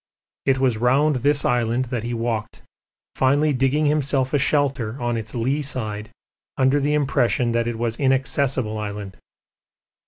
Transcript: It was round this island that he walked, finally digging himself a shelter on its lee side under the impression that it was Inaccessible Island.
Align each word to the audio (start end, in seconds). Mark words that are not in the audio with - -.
It 0.47 0.57
was 0.57 0.79
round 0.79 1.17
this 1.17 1.45
island 1.45 1.85
that 1.93 2.01
he 2.01 2.11
walked, 2.11 2.63
finally 3.15 3.53
digging 3.53 3.85
himself 3.85 4.33
a 4.33 4.39
shelter 4.39 4.99
on 4.99 5.15
its 5.15 5.35
lee 5.35 5.61
side 5.61 6.09
under 6.57 6.79
the 6.79 6.95
impression 6.95 7.51
that 7.51 7.67
it 7.67 7.77
was 7.77 7.97
Inaccessible 7.97 8.79
Island. 8.79 9.15